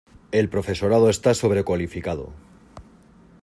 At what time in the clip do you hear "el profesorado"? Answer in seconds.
0.31-1.11